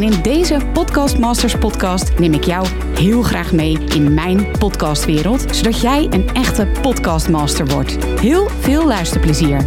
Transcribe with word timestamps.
En 0.00 0.12
in 0.12 0.22
deze 0.22 0.60
Podcast 0.72 1.18
Masters 1.18 1.58
podcast 1.58 2.18
neem 2.18 2.32
ik 2.32 2.44
jou 2.44 2.66
heel 2.94 3.22
graag 3.22 3.52
mee 3.52 3.78
in 3.78 4.14
mijn 4.14 4.58
podcastwereld, 4.58 5.56
zodat 5.56 5.80
jij 5.80 6.06
een 6.10 6.28
echte 6.28 6.66
podcastmaster 6.82 7.66
wordt. 7.66 8.04
Heel 8.04 8.48
veel 8.48 8.86
luisterplezier. 8.86 9.64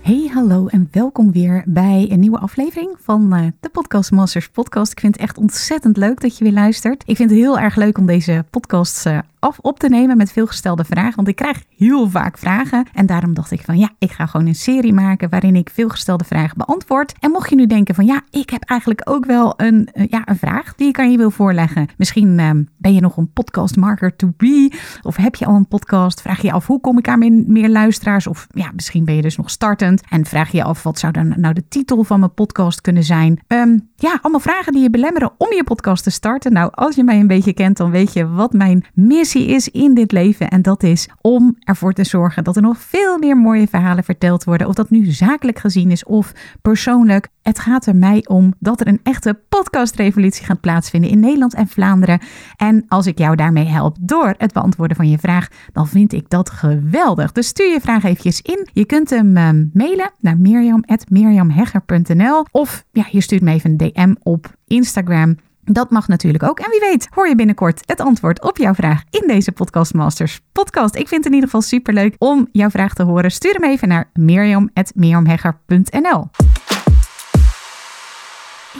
Hey, 0.00 0.30
hallo 0.32 0.66
en 0.66 0.88
welkom 0.90 1.32
weer 1.32 1.62
bij 1.66 2.06
een 2.10 2.20
nieuwe 2.20 2.38
aflevering 2.38 2.96
van 3.00 3.36
uh, 3.36 3.46
de 3.60 3.68
Podcast 3.68 4.10
Masters 4.10 4.48
podcast. 4.48 4.92
Ik 4.92 5.00
vind 5.00 5.14
het 5.14 5.22
echt 5.22 5.38
ontzettend 5.38 5.96
leuk 5.96 6.20
dat 6.20 6.38
je 6.38 6.44
weer 6.44 6.52
luistert. 6.52 7.02
Ik 7.06 7.16
vind 7.16 7.30
het 7.30 7.38
heel 7.38 7.58
erg 7.58 7.76
leuk 7.76 7.98
om 7.98 8.06
deze 8.06 8.44
podcasts 8.50 9.06
uh, 9.06 9.18
af 9.38 9.58
op 9.58 9.78
te 9.78 9.88
nemen 9.88 10.16
met 10.16 10.32
veelgestelde 10.32 10.84
vragen. 10.84 11.16
Want 11.16 11.28
ik 11.28 11.36
krijg 11.36 11.62
heel 11.76 12.10
vaak 12.10 12.38
vragen. 12.38 12.86
En 12.94 13.06
daarom 13.06 13.34
dacht 13.34 13.50
ik 13.50 13.60
van 13.60 13.78
ja, 13.78 13.90
ik 13.98 14.10
ga 14.10 14.26
gewoon 14.26 14.46
een 14.46 14.54
serie 14.54 14.92
maken 14.92 15.28
waarin 15.30 15.56
ik 15.56 15.70
veelgestelde 15.70 16.24
vragen 16.24 16.58
beantwoord. 16.58 17.14
En 17.20 17.30
mocht 17.30 17.50
je 17.50 17.56
nu 17.56 17.66
denken 17.66 17.94
van 17.94 18.06
ja, 18.06 18.20
ik 18.30 18.50
heb 18.50 18.62
eigenlijk 18.64 19.00
ook 19.04 19.24
wel 19.24 19.54
een, 19.56 19.88
uh, 19.94 20.06
ja, 20.08 20.22
een 20.24 20.38
vraag 20.38 20.74
die 20.74 20.88
ik 20.88 20.98
aan 20.98 21.10
je 21.10 21.16
wil 21.16 21.30
voorleggen. 21.30 21.88
Misschien 21.96 22.38
uh, 22.38 22.50
ben 22.76 22.94
je 22.94 23.00
nog 23.00 23.16
een 23.16 23.32
podcast 23.32 23.76
marker 23.76 24.16
to 24.16 24.32
be. 24.36 24.72
Of 25.02 25.16
heb 25.16 25.34
je 25.34 25.46
al 25.46 25.54
een 25.54 25.68
podcast? 25.68 26.20
Vraag 26.20 26.42
je 26.42 26.52
af 26.52 26.66
hoe 26.66 26.80
kom 26.80 26.98
ik 26.98 27.08
aan 27.08 27.18
meer, 27.18 27.44
meer 27.46 27.68
luisteraars? 27.68 28.26
Of 28.26 28.46
ja, 28.50 28.70
misschien 28.74 29.04
ben 29.04 29.14
je 29.14 29.22
dus 29.22 29.36
nog 29.36 29.50
startend. 29.50 30.02
En 30.08 30.24
vraag 30.24 30.52
je 30.52 30.64
af 30.64 30.82
wat 30.82 30.98
zou 30.98 31.12
dan 31.12 31.34
nou 31.36 31.54
de 31.54 31.68
titel 31.68 32.04
van 32.04 32.20
mijn 32.20 32.34
podcast 32.34 32.80
kunnen 32.80 33.04
zijn? 33.04 33.40
Um, 33.46 33.88
ja, 33.96 34.18
allemaal 34.22 34.40
vragen 34.40 34.72
die 34.72 34.82
je 34.82 34.90
belemmeren 34.90 35.32
om 35.38 35.52
je 35.52 35.64
podcast 35.64 36.04
te 36.04 36.10
starten. 36.10 36.52
Nou, 36.52 36.70
als 36.74 36.94
je 36.94 37.04
mij 37.04 37.20
een 37.20 37.26
beetje 37.26 37.52
kent, 37.52 37.76
dan 37.76 37.90
weet 37.90 38.12
je 38.12 38.28
wat 38.28 38.52
mijn 38.52 38.84
is 39.34 39.68
in 39.68 39.94
dit 39.94 40.12
leven. 40.12 40.48
En 40.48 40.62
dat 40.62 40.82
is 40.82 41.08
om 41.20 41.56
ervoor 41.58 41.92
te 41.92 42.04
zorgen 42.04 42.44
dat 42.44 42.56
er 42.56 42.62
nog 42.62 42.78
veel 42.78 43.18
meer 43.18 43.36
mooie 43.36 43.68
verhalen 43.68 44.04
verteld 44.04 44.44
worden. 44.44 44.66
Of 44.66 44.74
dat 44.74 44.90
nu 44.90 45.04
zakelijk 45.04 45.58
gezien 45.58 45.90
is 45.90 46.04
of 46.04 46.32
persoonlijk. 46.62 47.28
Het 47.42 47.58
gaat 47.58 47.86
er 47.86 47.96
mij 47.96 48.24
om 48.26 48.54
dat 48.58 48.80
er 48.80 48.88
een 48.88 49.00
echte 49.02 49.40
podcastrevolutie 49.48 50.44
gaat 50.44 50.60
plaatsvinden 50.60 51.10
in 51.10 51.20
Nederland 51.20 51.54
en 51.54 51.68
Vlaanderen. 51.68 52.20
En 52.56 52.84
als 52.88 53.06
ik 53.06 53.18
jou 53.18 53.36
daarmee 53.36 53.66
help 53.66 53.96
door 54.00 54.34
het 54.38 54.52
beantwoorden 54.52 54.96
van 54.96 55.10
je 55.10 55.18
vraag, 55.18 55.48
dan 55.72 55.88
vind 55.88 56.12
ik 56.12 56.30
dat 56.30 56.50
geweldig. 56.50 57.32
Dus 57.32 57.46
stuur 57.46 57.72
je 57.72 57.80
vraag 57.80 58.04
eventjes 58.04 58.40
in. 58.40 58.68
Je 58.72 58.84
kunt 58.84 59.10
hem 59.10 59.36
uh, 59.36 59.48
mailen 59.72 60.10
naar 60.20 60.38
mirjam.mirjamhegger.nl 60.38 62.44
of 62.50 62.84
ja, 62.92 63.06
je 63.10 63.20
stuurt 63.20 63.42
me 63.42 63.52
even 63.52 63.70
een 63.70 63.76
DM 63.76 64.14
op 64.22 64.56
Instagram. 64.66 65.36
Dat 65.70 65.90
mag 65.90 66.08
natuurlijk 66.08 66.42
ook. 66.42 66.58
En 66.58 66.70
wie 66.70 66.80
weet, 66.80 67.08
hoor 67.10 67.28
je 67.28 67.34
binnenkort 67.34 67.82
het 67.86 68.00
antwoord 68.00 68.42
op 68.42 68.56
jouw 68.56 68.74
vraag 68.74 69.02
in 69.10 69.24
deze 69.26 69.52
Podcast 69.52 69.94
Masters 69.94 70.40
podcast. 70.52 70.94
Ik 70.94 71.08
vind 71.08 71.24
het 71.24 71.26
in 71.26 71.32
ieder 71.32 71.48
geval 71.48 71.62
superleuk 71.62 72.14
om 72.18 72.48
jouw 72.52 72.70
vraag 72.70 72.94
te 72.94 73.02
horen. 73.02 73.30
Stuur 73.30 73.52
hem 73.52 73.64
even 73.64 73.88
naar 73.88 74.10
mirjam.mirjamhegger.nl. 74.12 76.28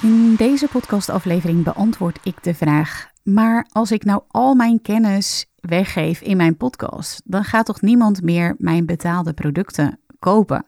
In 0.03 0.35
deze 0.35 0.69
podcastaflevering 0.69 1.65
beantwoord 1.65 2.19
ik 2.23 2.43
de 2.43 2.55
vraag: 2.55 3.09
maar 3.23 3.67
als 3.73 3.93
ik 3.93 4.05
nou 4.05 4.23
al 4.29 4.55
mijn 4.55 4.83
kennis 4.83 5.47
weggeef 5.57 6.21
in 6.21 6.37
mijn 6.37 6.57
podcast, 6.57 7.23
dan 7.25 7.45
gaat 7.45 7.67
toch 7.67 7.81
niemand 7.81 8.23
meer 8.23 8.55
mijn 8.59 8.87
betaalde 8.87 9.33
producten 9.33 10.01
kopen? 10.19 10.67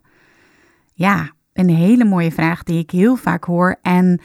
Ja, 0.92 1.30
een 1.52 1.70
hele 1.70 2.04
mooie 2.04 2.32
vraag 2.32 2.62
die 2.62 2.78
ik 2.78 2.90
heel 2.90 3.16
vaak 3.16 3.44
hoor 3.44 3.76
en 3.82 4.20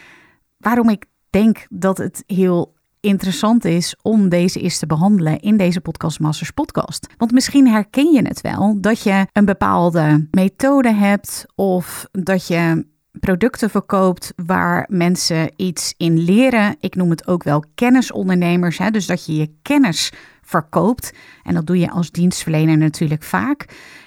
waarom 0.58 0.90
ik 0.90 1.06
denk 1.36 1.66
dat 1.70 1.98
het 1.98 2.24
heel 2.28 2.74
interessant 3.00 3.66
is 3.66 3.96
om 4.02 4.30
deze 4.30 4.60
eens 4.62 4.80
te 4.80 4.86
behandelen 4.86 5.40
in 5.40 5.58
deze 5.58 5.82
Podcast 5.82 6.20
Masters 6.20 6.52
podcast. 6.52 7.08
Want 7.18 7.32
misschien 7.32 7.68
herken 7.68 8.12
je 8.12 8.22
het 8.22 8.42
wel 8.42 8.78
dat 8.82 9.02
je 9.02 9.28
een 9.32 9.46
bepaalde 9.46 10.28
methode 10.32 10.94
hebt 10.94 11.46
of 11.56 12.08
dat 12.12 12.48
je 12.48 12.86
producten 13.12 13.70
verkoopt 13.70 14.34
waar 14.46 14.86
mensen 14.90 15.52
iets 15.56 15.94
in 15.98 16.18
leren. 16.18 16.76
Ik 16.80 16.96
noem 16.96 17.10
het 17.10 17.28
ook 17.28 17.44
wel 17.44 17.64
kennisondernemers, 17.76 18.78
hè? 18.78 18.92
dus 18.92 19.06
dat 19.06 19.26
je 19.26 19.36
je 19.36 19.54
kennis 19.62 20.12
verkoopt. 20.42 21.14
En 21.44 21.54
dat 21.54 21.68
doe 21.68 21.80
je 21.80 21.92
als 21.92 22.12
dienstverlener 22.12 22.78
natuurlijk 22.78 23.24
vaak. 23.24 23.66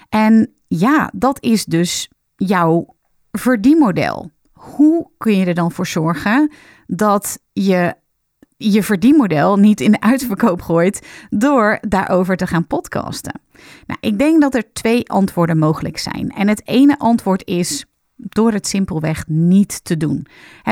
En 0.09 0.53
ja, 0.67 1.11
dat 1.15 1.43
is 1.43 1.65
dus 1.65 2.09
jouw 2.35 2.95
verdienmodel. 3.31 4.31
Hoe 4.59 5.09
kun 5.17 5.37
je 5.37 5.45
er 5.45 5.53
dan 5.53 5.71
voor 5.71 5.87
zorgen 5.87 6.51
dat 6.87 7.39
je 7.53 7.95
je 8.57 8.83
verdienmodel 8.83 9.57
niet 9.57 9.81
in 9.81 9.91
de 9.91 10.01
uitverkoop 10.01 10.61
gooit 10.61 11.07
door 11.29 11.77
daarover 11.81 12.37
te 12.37 12.47
gaan 12.47 12.67
podcasten? 12.67 13.41
Nou, 13.85 13.99
ik 14.01 14.19
denk 14.19 14.41
dat 14.41 14.55
er 14.55 14.73
twee 14.73 15.09
antwoorden 15.09 15.57
mogelijk 15.57 15.97
zijn. 15.97 16.29
En 16.29 16.47
het 16.47 16.67
ene 16.67 16.99
antwoord 16.99 17.47
is 17.47 17.85
door 18.15 18.51
het 18.51 18.67
simpelweg 18.67 19.27
niet 19.27 19.83
te 19.83 19.97
doen. 19.97 20.25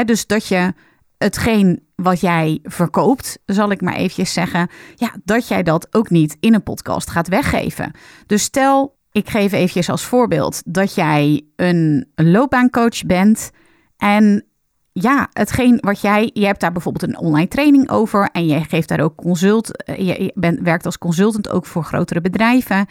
dus 0.05 0.27
dat 0.27 0.47
je 0.47 0.73
hetgeen 1.17 1.83
wat 1.95 2.19
jij 2.19 2.59
verkoopt, 2.63 3.39
zal 3.45 3.71
ik 3.71 3.81
maar 3.81 3.95
eventjes 3.95 4.33
zeggen, 4.33 4.69
ja, 4.95 5.15
dat 5.23 5.47
jij 5.47 5.63
dat 5.63 5.87
ook 5.95 6.09
niet 6.09 6.37
in 6.39 6.53
een 6.53 6.63
podcast 6.63 7.09
gaat 7.09 7.27
weggeven. 7.27 7.91
Dus 8.25 8.43
stel, 8.43 8.97
ik 9.11 9.29
geef 9.29 9.51
eventjes 9.51 9.89
als 9.89 10.05
voorbeeld 10.05 10.61
dat 10.65 10.95
jij 10.95 11.45
een 11.55 12.07
loopbaancoach 12.15 13.05
bent 13.05 13.51
en 13.97 14.45
ja, 14.91 15.27
hetgeen 15.31 15.77
wat 15.81 16.01
jij, 16.01 16.29
je 16.33 16.45
hebt 16.45 16.59
daar 16.59 16.71
bijvoorbeeld 16.71 17.11
een 17.11 17.19
online 17.19 17.47
training 17.47 17.89
over 17.89 18.29
en 18.31 18.45
je 18.45 18.63
geeft 18.63 18.87
daar 18.87 18.99
ook 18.99 19.15
consult, 19.15 19.83
je 19.97 20.31
bent, 20.35 20.59
werkt 20.59 20.85
als 20.85 20.97
consultant 20.97 21.49
ook 21.49 21.65
voor 21.65 21.83
grotere 21.83 22.21
bedrijven. 22.21 22.85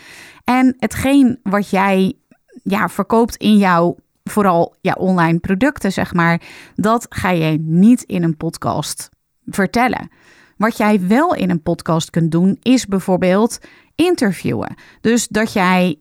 En 0.45 0.75
hetgeen 0.79 1.39
wat 1.43 1.71
jij 1.71 2.15
ja, 2.63 2.89
verkoopt 2.89 3.37
in 3.37 3.57
jouw 3.57 3.97
vooral 4.25 4.75
ja, 4.81 4.93
online 4.93 5.39
producten, 5.39 5.93
zeg 5.93 6.15
maar, 6.15 6.43
dat 6.75 7.07
ga 7.09 7.31
je 7.31 7.59
niet 7.61 8.03
in 8.03 8.23
een 8.23 8.37
podcast 8.37 9.09
vertellen. 9.47 10.11
Wat 10.57 10.77
jij 10.77 11.07
wel 11.07 11.35
in 11.35 11.51
een 11.51 11.63
podcast 11.63 12.11
kunt 12.11 12.33
doen, 12.33 12.59
is 12.63 12.87
bijvoorbeeld 12.87 13.59
interviewen. 13.95 14.75
Dus 15.01 15.29
dat 15.29 15.53
jij 15.53 15.99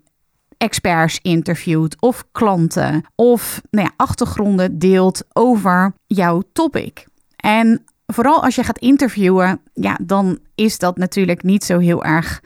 experts 0.58 1.20
interviewt 1.22 2.02
of 2.02 2.26
klanten 2.32 3.06
of 3.16 3.62
nou 3.70 3.88
ja, 3.88 3.94
achtergronden 3.96 4.80
deelt 4.80 5.24
over 5.34 5.94
jouw 6.08 6.42
topic. 6.54 7.06
En 7.36 7.84
vooral 8.06 8.44
als 8.44 8.56
je 8.56 8.64
gaat 8.64 8.80
interviewen, 8.80 9.62
ja, 9.74 9.98
dan 10.02 10.40
is 10.56 10.78
dat 10.78 10.98
natuurlijk 10.98 11.44
niet 11.44 11.64
zo 11.64 11.80
heel 11.80 12.04
erg 12.04 12.42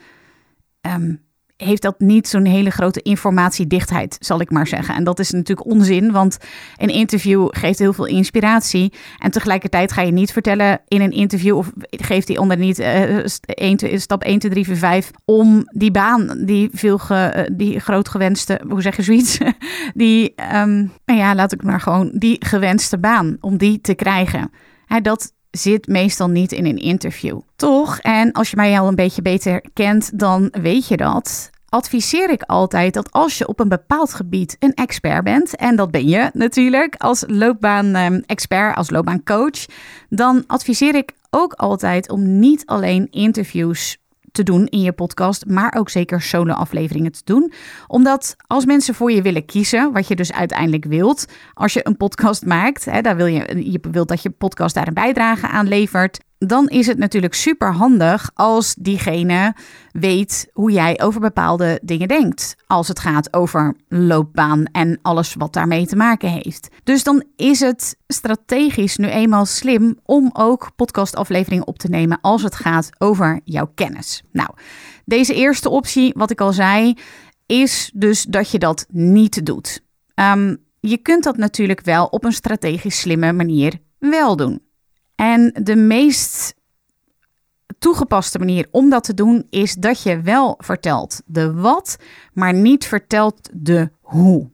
um, 0.80 1.22
heeft 1.60 1.82
dat 1.82 2.00
niet 2.00 2.28
zo'n 2.28 2.44
hele 2.44 2.70
grote 2.70 3.02
informatiedichtheid, 3.02 4.16
zal 4.20 4.40
ik 4.40 4.50
maar 4.50 4.66
zeggen. 4.66 4.94
En 4.94 5.04
dat 5.04 5.18
is 5.18 5.30
natuurlijk 5.30 5.68
onzin, 5.68 6.12
want 6.12 6.38
een 6.76 6.88
interview 6.88 7.48
geeft 7.50 7.78
heel 7.78 7.92
veel 7.92 8.06
inspiratie. 8.06 8.92
En 9.18 9.30
tegelijkertijd 9.30 9.92
ga 9.92 10.02
je 10.02 10.12
niet 10.12 10.32
vertellen 10.32 10.80
in 10.88 11.00
een 11.00 11.12
interview, 11.12 11.56
of 11.56 11.72
geeft 11.90 12.26
die 12.26 12.40
onder 12.40 12.56
niet 12.56 12.78
uh, 12.78 13.26
stap 13.96 14.22
1, 14.22 14.38
2, 14.38 14.50
3, 14.50 14.64
4, 14.64 14.76
5, 14.76 15.10
om 15.24 15.68
die 15.72 15.90
baan, 15.90 16.44
die, 16.44 16.68
veel 16.72 16.98
ge, 16.98 17.48
die 17.52 17.80
groot 17.80 18.08
gewenste, 18.08 18.60
hoe 18.68 18.82
zeg 18.82 18.96
je 18.96 19.02
zoiets? 19.02 19.38
Die, 19.94 20.34
um, 20.54 20.92
nou 21.04 21.18
ja, 21.18 21.34
laat 21.34 21.52
ik 21.52 21.62
maar 21.62 21.80
gewoon, 21.80 22.10
die 22.14 22.36
gewenste 22.38 22.98
baan, 22.98 23.36
om 23.40 23.56
die 23.56 23.80
te 23.80 23.94
krijgen. 23.94 24.50
Hè, 24.86 25.00
dat 25.00 25.32
zit 25.50 25.86
meestal 25.86 26.28
niet 26.28 26.52
in 26.52 26.66
een 26.66 26.78
interview. 26.78 27.40
Toch, 27.56 27.98
en 27.98 28.32
als 28.32 28.50
je 28.50 28.56
mij 28.56 28.80
al 28.80 28.88
een 28.88 28.94
beetje 28.94 29.22
beter 29.22 29.64
kent, 29.72 30.18
dan 30.18 30.48
weet 30.62 30.88
je 30.88 30.96
dat. 30.96 31.50
Adviseer 31.68 32.30
ik 32.30 32.42
altijd 32.42 32.94
dat 32.94 33.12
als 33.12 33.38
je 33.38 33.48
op 33.48 33.60
een 33.60 33.68
bepaald 33.68 34.14
gebied 34.14 34.56
een 34.58 34.74
expert 34.74 35.24
bent, 35.24 35.56
en 35.56 35.76
dat 35.76 35.90
ben 35.90 36.08
je 36.08 36.30
natuurlijk 36.32 36.94
als 36.98 37.24
loopbaan-expert, 37.26 38.76
als 38.76 38.90
loopbaancoach, 38.90 39.66
dan 40.08 40.44
adviseer 40.46 40.94
ik 40.94 41.12
ook 41.30 41.52
altijd 41.52 42.10
om 42.10 42.38
niet 42.38 42.66
alleen 42.66 43.08
interviews 43.10 43.99
te 44.32 44.42
doen 44.42 44.66
in 44.66 44.80
je 44.80 44.92
podcast, 44.92 45.46
maar 45.46 45.74
ook 45.78 45.90
zeker 45.90 46.22
solo-afleveringen 46.22 47.12
te 47.12 47.20
doen. 47.24 47.52
Omdat 47.86 48.36
als 48.46 48.64
mensen 48.64 48.94
voor 48.94 49.12
je 49.12 49.22
willen 49.22 49.44
kiezen, 49.44 49.92
wat 49.92 50.08
je 50.08 50.16
dus 50.16 50.32
uiteindelijk 50.32 50.84
wilt, 50.84 51.26
als 51.54 51.72
je 51.72 51.86
een 51.86 51.96
podcast 51.96 52.46
maakt, 52.46 52.84
hè, 52.84 53.00
daar 53.00 53.16
wil 53.16 53.26
je, 53.26 53.70
je 53.72 53.80
wilt 53.90 54.08
dat 54.08 54.22
je 54.22 54.30
podcast 54.30 54.74
daar 54.74 54.88
een 54.88 54.94
bijdrage 54.94 55.48
aan 55.48 55.68
levert. 55.68 56.20
Dan 56.46 56.68
is 56.68 56.86
het 56.86 56.98
natuurlijk 56.98 57.34
super 57.34 57.72
handig 57.72 58.30
als 58.34 58.74
diegene 58.74 59.54
weet 59.92 60.48
hoe 60.52 60.70
jij 60.70 61.00
over 61.00 61.20
bepaalde 61.20 61.80
dingen 61.82 62.08
denkt. 62.08 62.56
Als 62.66 62.88
het 62.88 62.98
gaat 62.98 63.34
over 63.34 63.76
loopbaan 63.88 64.64
en 64.64 64.98
alles 65.02 65.34
wat 65.34 65.52
daarmee 65.52 65.86
te 65.86 65.96
maken 65.96 66.28
heeft. 66.28 66.68
Dus 66.84 67.04
dan 67.04 67.24
is 67.36 67.60
het 67.60 67.96
strategisch 68.06 68.96
nu 68.96 69.08
eenmaal 69.08 69.46
slim 69.46 69.98
om 70.04 70.30
ook 70.32 70.70
podcastafleveringen 70.76 71.66
op 71.66 71.78
te 71.78 71.88
nemen 71.88 72.20
als 72.20 72.42
het 72.42 72.54
gaat 72.54 72.88
over 72.98 73.40
jouw 73.44 73.70
kennis. 73.74 74.22
Nou, 74.32 74.50
deze 75.04 75.34
eerste 75.34 75.68
optie, 75.68 76.12
wat 76.16 76.30
ik 76.30 76.40
al 76.40 76.52
zei, 76.52 76.96
is 77.46 77.90
dus 77.94 78.22
dat 78.22 78.50
je 78.50 78.58
dat 78.58 78.86
niet 78.88 79.46
doet. 79.46 79.82
Um, 80.14 80.56
je 80.80 80.96
kunt 80.96 81.24
dat 81.24 81.36
natuurlijk 81.36 81.80
wel 81.80 82.06
op 82.06 82.24
een 82.24 82.32
strategisch 82.32 83.00
slimme 83.00 83.32
manier 83.32 83.78
wel 83.98 84.36
doen. 84.36 84.68
En 85.20 85.52
de 85.62 85.76
meest 85.76 86.54
toegepaste 87.78 88.38
manier 88.38 88.68
om 88.70 88.90
dat 88.90 89.04
te 89.04 89.14
doen 89.14 89.46
is 89.50 89.74
dat 89.74 90.02
je 90.02 90.20
wel 90.20 90.54
vertelt 90.58 91.22
de 91.26 91.52
wat, 91.54 91.96
maar 92.32 92.54
niet 92.54 92.86
vertelt 92.86 93.50
de 93.52 93.90
hoe. 94.00 94.50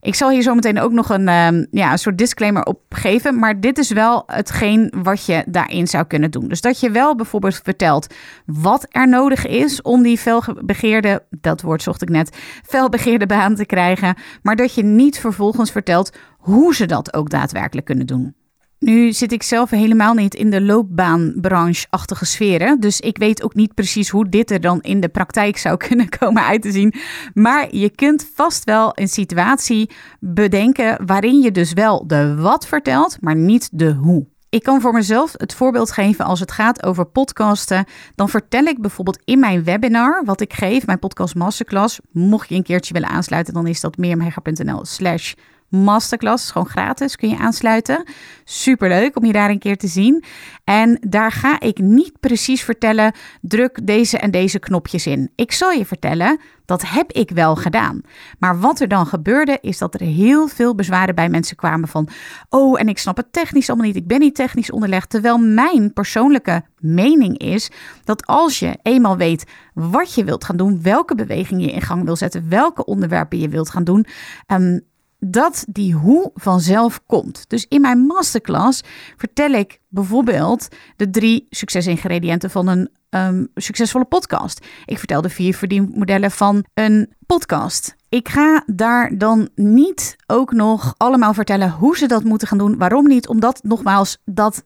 Ik 0.00 0.14
zal 0.14 0.30
hier 0.30 0.42
zo 0.42 0.54
meteen 0.54 0.80
ook 0.80 0.92
nog 0.92 1.08
een, 1.08 1.28
um, 1.28 1.66
ja, 1.70 1.92
een 1.92 1.98
soort 1.98 2.18
disclaimer 2.18 2.64
op 2.64 2.80
geven. 2.88 3.38
Maar 3.38 3.60
dit 3.60 3.78
is 3.78 3.90
wel 3.90 4.22
hetgeen 4.26 4.92
wat 5.02 5.26
je 5.26 5.44
daarin 5.46 5.86
zou 5.86 6.04
kunnen 6.04 6.30
doen. 6.30 6.48
Dus 6.48 6.60
dat 6.60 6.80
je 6.80 6.90
wel 6.90 7.16
bijvoorbeeld 7.16 7.60
vertelt 7.64 8.14
wat 8.46 8.86
er 8.88 9.08
nodig 9.08 9.46
is 9.46 9.82
om 9.82 10.02
die 10.02 10.18
felbegeerde, 10.18 11.22
dat 11.30 11.60
woord 11.60 11.82
zocht 11.82 12.02
ik 12.02 12.08
net, 12.08 12.36
felbegeerde 12.66 13.26
baan 13.26 13.54
te 13.54 13.66
krijgen. 13.66 14.14
Maar 14.42 14.56
dat 14.56 14.74
je 14.74 14.82
niet 14.82 15.18
vervolgens 15.18 15.70
vertelt 15.70 16.16
hoe 16.38 16.74
ze 16.74 16.86
dat 16.86 17.14
ook 17.14 17.30
daadwerkelijk 17.30 17.86
kunnen 17.86 18.06
doen. 18.06 18.34
Nu 18.80 19.12
zit 19.12 19.32
ik 19.32 19.42
zelf 19.42 19.70
helemaal 19.70 20.14
niet 20.14 20.34
in 20.34 20.50
de 20.50 20.60
loopbaanbranche-achtige 20.60 22.24
sferen. 22.24 22.80
Dus 22.80 23.00
ik 23.00 23.18
weet 23.18 23.42
ook 23.42 23.54
niet 23.54 23.74
precies 23.74 24.08
hoe 24.08 24.28
dit 24.28 24.50
er 24.50 24.60
dan 24.60 24.80
in 24.80 25.00
de 25.00 25.08
praktijk 25.08 25.56
zou 25.56 25.76
kunnen 25.88 26.08
komen 26.08 26.44
uit 26.44 26.62
te 26.62 26.72
zien. 26.72 26.94
Maar 27.34 27.74
je 27.74 27.90
kunt 27.90 28.30
vast 28.34 28.64
wel 28.64 28.92
een 28.94 29.08
situatie 29.08 29.90
bedenken 30.20 31.06
waarin 31.06 31.40
je 31.40 31.50
dus 31.50 31.72
wel 31.72 32.06
de 32.06 32.34
wat 32.34 32.66
vertelt, 32.66 33.16
maar 33.20 33.36
niet 33.36 33.68
de 33.72 33.92
hoe. 33.92 34.26
Ik 34.48 34.62
kan 34.62 34.80
voor 34.80 34.92
mezelf 34.92 35.32
het 35.36 35.54
voorbeeld 35.54 35.92
geven 35.92 36.24
als 36.24 36.40
het 36.40 36.52
gaat 36.52 36.82
over 36.82 37.06
podcasten. 37.06 37.84
Dan 38.14 38.28
vertel 38.28 38.64
ik 38.64 38.80
bijvoorbeeld 38.80 39.20
in 39.24 39.38
mijn 39.38 39.64
webinar 39.64 40.22
wat 40.24 40.40
ik 40.40 40.52
geef, 40.52 40.86
mijn 40.86 40.98
podcast 40.98 41.34
masterclass. 41.34 42.00
Mocht 42.12 42.48
je 42.48 42.54
een 42.54 42.62
keertje 42.62 42.92
willen 42.92 43.08
aansluiten, 43.08 43.54
dan 43.54 43.66
is 43.66 43.80
dat 43.80 43.96
meermega.nl 43.96 44.84
slash 44.84 45.34
masterclass. 45.70 46.50
Gewoon 46.50 46.68
gratis, 46.68 47.16
kun 47.16 47.28
je 47.28 47.38
aansluiten. 47.38 48.04
Superleuk 48.44 49.16
om 49.16 49.24
je 49.24 49.32
daar 49.32 49.50
een 49.50 49.58
keer 49.58 49.76
te 49.76 49.86
zien. 49.86 50.24
En 50.64 50.98
daar 51.08 51.32
ga 51.32 51.60
ik 51.60 51.78
niet 51.78 52.20
precies 52.20 52.62
vertellen, 52.62 53.14
druk 53.40 53.86
deze 53.86 54.18
en 54.18 54.30
deze 54.30 54.58
knopjes 54.58 55.06
in. 55.06 55.30
Ik 55.34 55.52
zal 55.52 55.70
je 55.70 55.86
vertellen, 55.86 56.40
dat 56.64 56.82
heb 56.86 57.12
ik 57.12 57.30
wel 57.30 57.56
gedaan. 57.56 58.00
Maar 58.38 58.60
wat 58.60 58.80
er 58.80 58.88
dan 58.88 59.06
gebeurde, 59.06 59.58
is 59.60 59.78
dat 59.78 59.94
er 59.94 60.00
heel 60.00 60.48
veel 60.48 60.74
bezwaren 60.74 61.14
bij 61.14 61.28
mensen 61.28 61.56
kwamen 61.56 61.88
van... 61.88 62.08
oh, 62.48 62.80
en 62.80 62.88
ik 62.88 62.98
snap 62.98 63.16
het 63.16 63.32
technisch 63.32 63.68
allemaal 63.68 63.86
niet, 63.86 63.96
ik 63.96 64.06
ben 64.06 64.20
niet 64.20 64.34
technisch 64.34 64.70
onderlegd. 64.70 65.10
Terwijl 65.10 65.38
mijn 65.38 65.92
persoonlijke 65.92 66.62
mening 66.78 67.38
is 67.38 67.70
dat 68.04 68.26
als 68.26 68.58
je 68.58 68.78
eenmaal 68.82 69.16
weet 69.16 69.44
wat 69.74 70.14
je 70.14 70.24
wilt 70.24 70.44
gaan 70.44 70.56
doen... 70.56 70.82
welke 70.82 71.14
beweging 71.14 71.62
je 71.62 71.72
in 71.72 71.82
gang 71.82 72.04
wil 72.04 72.16
zetten, 72.16 72.48
welke 72.48 72.84
onderwerpen 72.84 73.38
je 73.38 73.48
wilt 73.48 73.70
gaan 73.70 73.84
doen... 73.84 74.06
Um, 74.46 74.88
dat 75.20 75.64
die 75.68 75.94
hoe 75.94 76.30
vanzelf 76.34 77.00
komt. 77.06 77.44
Dus 77.48 77.66
in 77.68 77.80
mijn 77.80 77.98
masterclass 77.98 78.82
vertel 79.16 79.50
ik 79.50 79.80
bijvoorbeeld 79.88 80.68
de 80.96 81.10
drie 81.10 81.46
succesingrediënten 81.50 82.50
van 82.50 82.68
een 82.68 82.90
um, 83.10 83.48
succesvolle 83.54 84.04
podcast. 84.04 84.66
Ik 84.84 84.98
vertel 84.98 85.22
de 85.22 85.28
vier 85.28 85.54
verdienmodellen 85.54 86.30
van 86.30 86.64
een 86.74 87.12
podcast. 87.26 87.96
Ik 88.08 88.28
ga 88.28 88.62
daar 88.66 89.18
dan 89.18 89.48
niet 89.54 90.16
ook 90.26 90.52
nog 90.52 90.94
allemaal 90.96 91.34
vertellen 91.34 91.70
hoe 91.70 91.96
ze 91.96 92.06
dat 92.06 92.24
moeten 92.24 92.48
gaan 92.48 92.58
doen. 92.58 92.78
Waarom 92.78 93.06
niet? 93.06 93.28
Omdat 93.28 93.60
nogmaals 93.62 94.18
dat 94.24 94.64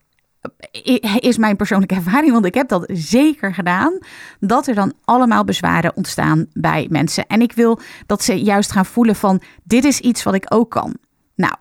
is 1.19 1.39
mijn 1.39 1.57
persoonlijke 1.57 1.95
ervaring, 1.95 2.33
want 2.33 2.45
ik 2.45 2.55
heb 2.55 2.69
dat 2.69 2.91
zeker 2.93 3.55
gedaan, 3.55 3.99
dat 4.41 4.67
er 4.67 4.75
dan 4.75 4.93
allemaal 5.05 5.45
bezwaren 5.45 5.97
ontstaan 5.97 6.47
bij 6.53 6.87
mensen. 6.91 7.27
En 7.27 7.41
ik 7.41 7.53
wil 7.53 7.81
dat 8.07 8.23
ze 8.23 8.43
juist 8.43 8.73
gaan 8.73 8.87
voelen 8.87 9.17
van 9.17 9.43
dit 9.63 9.85
is 9.85 10.01
iets 10.01 10.23
wat 10.23 10.35
ik 10.35 10.47
ook 10.49 10.71
kan. 10.71 10.97
Nou, 11.35 11.55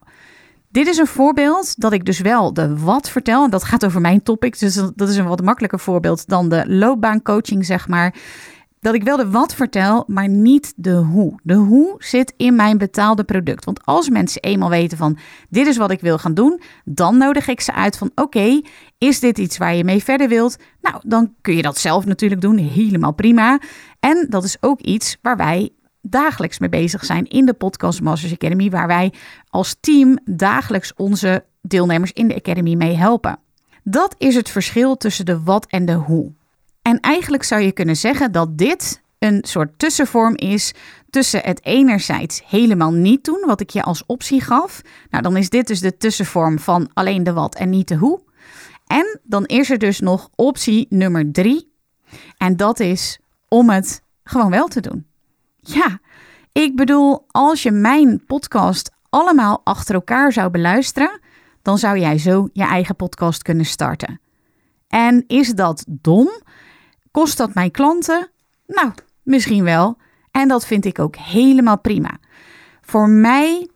dit 0.69 0.87
is 0.87 0.97
een 0.97 1.07
voorbeeld 1.07 1.79
dat 1.79 1.93
ik 1.93 2.05
dus 2.05 2.19
wel 2.19 2.53
de 2.53 2.77
wat 2.77 3.09
vertel. 3.09 3.43
En 3.43 3.49
dat 3.49 3.63
gaat 3.63 3.85
over 3.85 4.01
mijn 4.01 4.23
topic. 4.23 4.59
Dus 4.59 4.73
dat 4.95 5.09
is 5.09 5.17
een 5.17 5.27
wat 5.27 5.43
makkelijker 5.43 5.79
voorbeeld 5.79 6.27
dan 6.27 6.49
de 6.49 6.63
loopbaancoaching, 6.67 7.65
zeg 7.65 7.87
maar 7.87 8.15
dat 8.83 8.93
ik 8.93 9.03
wel 9.03 9.17
de 9.17 9.29
wat 9.29 9.55
vertel, 9.55 10.03
maar 10.07 10.29
niet 10.29 10.73
de 10.75 10.95
hoe. 10.95 11.39
De 11.43 11.53
hoe 11.53 11.95
zit 11.97 12.33
in 12.37 12.55
mijn 12.55 12.77
betaalde 12.77 13.23
product. 13.23 13.65
Want 13.65 13.85
als 13.85 14.09
mensen 14.09 14.41
eenmaal 14.41 14.69
weten 14.69 14.97
van 14.97 15.17
dit 15.49 15.67
is 15.67 15.77
wat 15.77 15.91
ik 15.91 16.01
wil 16.01 16.17
gaan 16.17 16.33
doen, 16.33 16.61
dan 16.85 17.17
nodig 17.17 17.47
ik 17.47 17.61
ze 17.61 17.73
uit 17.73 17.97
van 17.97 18.11
oké, 18.15 18.61
is 18.97 19.19
dit 19.19 19.37
iets 19.37 19.57
waar 19.57 19.75
je 19.75 19.83
mee 19.83 20.03
verder 20.03 20.27
wilt? 20.27 20.57
Nou, 20.81 20.95
dan 21.05 21.33
kun 21.41 21.55
je 21.55 21.61
dat 21.61 21.77
zelf 21.77 22.05
natuurlijk 22.05 22.41
doen, 22.41 22.57
helemaal 22.57 23.13
prima. 23.13 23.59
En 23.99 24.25
dat 24.29 24.43
is 24.43 24.57
ook 24.59 24.79
iets 24.79 25.17
waar 25.21 25.37
wij 25.37 25.69
dagelijks 26.01 26.59
mee 26.59 26.69
bezig 26.69 27.05
zijn 27.05 27.25
in 27.25 27.45
de 27.45 27.53
Podcast 27.53 28.01
Masters 28.01 28.33
Academy, 28.33 28.69
waar 28.69 28.87
wij 28.87 29.13
als 29.49 29.75
team 29.79 30.17
dagelijks 30.25 30.93
onze 30.95 31.45
deelnemers 31.61 32.11
in 32.11 32.27
de 32.27 32.35
Academy 32.35 32.75
mee 32.75 32.95
helpen. 32.95 33.39
Dat 33.83 34.15
is 34.17 34.35
het 34.35 34.49
verschil 34.49 34.97
tussen 34.97 35.25
de 35.25 35.43
wat 35.43 35.65
en 35.65 35.85
de 35.85 35.93
hoe. 35.93 36.31
En 36.83 36.99
eigenlijk 36.99 37.43
zou 37.43 37.61
je 37.61 37.71
kunnen 37.71 37.95
zeggen 37.95 38.31
dat 38.31 38.57
dit 38.57 39.01
een 39.19 39.39
soort 39.41 39.79
tussenvorm 39.79 40.35
is 40.35 40.73
tussen 41.09 41.41
het 41.43 41.65
enerzijds 41.65 42.43
helemaal 42.45 42.91
niet 42.91 43.23
doen, 43.23 43.43
wat 43.45 43.61
ik 43.61 43.69
je 43.69 43.83
als 43.83 44.05
optie 44.05 44.41
gaf. 44.41 44.81
Nou, 45.09 45.23
dan 45.23 45.37
is 45.37 45.49
dit 45.49 45.67
dus 45.67 45.79
de 45.79 45.97
tussenvorm 45.97 46.59
van 46.59 46.89
alleen 46.93 47.23
de 47.23 47.33
wat 47.33 47.55
en 47.55 47.69
niet 47.69 47.87
de 47.87 47.95
hoe. 47.95 48.21
En 48.87 49.19
dan 49.23 49.45
is 49.45 49.69
er 49.69 49.77
dus 49.77 49.99
nog 49.99 50.29
optie 50.35 50.85
nummer 50.89 51.31
drie. 51.31 51.71
En 52.37 52.55
dat 52.57 52.79
is 52.79 53.19
om 53.47 53.69
het 53.69 54.01
gewoon 54.23 54.49
wel 54.49 54.67
te 54.67 54.81
doen. 54.81 55.05
Ja, 55.59 55.99
ik 56.51 56.75
bedoel, 56.75 57.25
als 57.31 57.63
je 57.63 57.71
mijn 57.71 58.25
podcast 58.25 58.91
allemaal 59.09 59.61
achter 59.63 59.95
elkaar 59.95 60.31
zou 60.31 60.49
beluisteren, 60.49 61.19
dan 61.61 61.77
zou 61.77 61.99
jij 61.99 62.17
zo 62.17 62.49
je 62.53 62.63
eigen 62.63 62.95
podcast 62.95 63.41
kunnen 63.41 63.65
starten. 63.65 64.21
En 64.87 65.23
is 65.27 65.49
dat 65.49 65.85
dom? 65.87 66.29
Kost 67.13 67.37
dat 67.37 67.53
mijn 67.53 67.71
klanten? 67.71 68.29
Nou, 68.67 68.91
misschien 69.23 69.63
wel. 69.63 69.97
En 70.31 70.47
dat 70.47 70.65
vind 70.65 70.85
ik 70.85 70.99
ook 70.99 71.15
helemaal 71.15 71.79
prima. 71.79 72.17
Voor 72.81 73.09
mij 73.09 73.69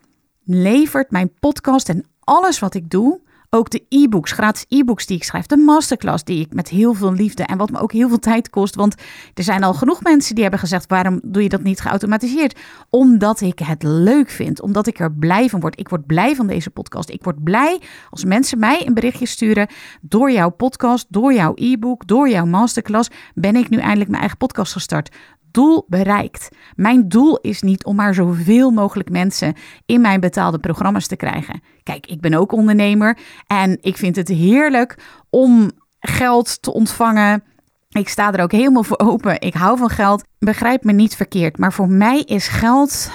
levert 0.43 1.11
mijn 1.11 1.33
podcast 1.39 1.89
en 1.89 2.05
alles 2.19 2.59
wat 2.59 2.73
ik 2.73 2.89
doe 2.89 3.21
ook 3.49 3.69
de 3.69 3.85
e-books, 3.89 4.31
gratis 4.31 4.65
e-books 4.67 5.05
die 5.05 5.17
ik 5.17 5.23
schrijf, 5.23 5.45
de 5.45 5.57
masterclass 5.57 6.23
die 6.23 6.39
ik 6.39 6.53
met 6.53 6.69
heel 6.69 6.93
veel 6.93 7.13
liefde 7.13 7.43
en 7.43 7.57
wat 7.57 7.71
me 7.71 7.79
ook 7.79 7.91
heel 7.91 8.07
veel 8.07 8.19
tijd 8.19 8.49
kost. 8.49 8.75
Want 8.75 8.95
er 9.33 9.43
zijn 9.43 9.63
al 9.63 9.73
genoeg 9.73 10.03
mensen 10.03 10.33
die 10.33 10.43
hebben 10.43 10.59
gezegd: 10.59 10.87
waarom 10.87 11.19
doe 11.23 11.43
je 11.43 11.49
dat 11.49 11.63
niet 11.63 11.79
geautomatiseerd? 11.79 12.59
Omdat 12.89 13.41
ik 13.41 13.59
het 13.59 13.83
leuk 13.83 14.29
vind, 14.29 14.61
omdat 14.61 14.87
ik 14.87 14.99
er 14.99 15.13
blij 15.13 15.49
van 15.49 15.59
word. 15.59 15.79
Ik 15.79 15.89
word 15.89 16.05
blij 16.05 16.35
van 16.35 16.47
deze 16.47 16.69
podcast. 16.69 17.09
Ik 17.09 17.23
word 17.23 17.43
blij 17.43 17.81
als 18.09 18.25
mensen 18.25 18.59
mij 18.59 18.87
een 18.87 18.93
berichtje 18.93 19.25
sturen 19.25 19.67
door 20.01 20.31
jouw 20.31 20.49
podcast, 20.49 21.05
door 21.09 21.33
jouw 21.33 21.51
e-book, 21.55 22.07
door 22.07 22.29
jouw 22.29 22.45
masterclass. 22.45 23.09
Ben 23.33 23.55
ik 23.55 23.69
nu 23.69 23.77
eindelijk 23.77 24.09
mijn 24.09 24.21
eigen 24.21 24.37
podcast 24.37 24.71
gestart? 24.71 25.15
Doel 25.51 25.85
bereikt. 25.87 26.49
Mijn 26.75 27.09
doel 27.09 27.37
is 27.37 27.61
niet 27.61 27.85
om 27.85 27.95
maar 27.95 28.13
zoveel 28.13 28.71
mogelijk 28.71 29.09
mensen 29.09 29.53
in 29.85 30.01
mijn 30.01 30.19
betaalde 30.19 30.59
programma's 30.59 31.07
te 31.07 31.15
krijgen. 31.15 31.61
Kijk, 31.83 32.07
ik 32.07 32.21
ben 32.21 32.33
ook 32.33 32.51
ondernemer 32.51 33.17
en 33.47 33.77
ik 33.81 33.97
vind 33.97 34.15
het 34.15 34.27
heerlijk 34.27 34.97
om 35.29 35.71
geld 35.99 36.61
te 36.61 36.73
ontvangen. 36.73 37.43
Ik 37.89 38.09
sta 38.09 38.33
er 38.33 38.43
ook 38.43 38.51
helemaal 38.51 38.83
voor 38.83 38.99
open. 38.99 39.41
Ik 39.41 39.53
hou 39.53 39.77
van 39.77 39.89
geld. 39.89 40.23
Begrijp 40.39 40.83
me 40.83 40.91
niet 40.91 41.15
verkeerd, 41.15 41.57
maar 41.57 41.73
voor 41.73 41.89
mij 41.89 42.19
is 42.19 42.47
geld 42.47 43.09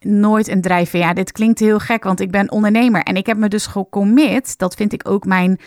nooit 0.00 0.48
een 0.48 0.60
drijfveer. 0.60 1.00
Ja, 1.00 1.12
dit 1.12 1.32
klinkt 1.32 1.58
heel 1.58 1.78
gek, 1.78 2.04
want 2.04 2.20
ik 2.20 2.30
ben 2.30 2.50
ondernemer 2.50 3.02
en 3.02 3.16
ik 3.16 3.26
heb 3.26 3.36
me 3.36 3.48
dus 3.48 3.66
gecommit. 3.66 4.58
Dat 4.58 4.74
vind 4.74 4.92
ik 4.92 5.08
ook 5.08 5.24
mijn 5.24 5.60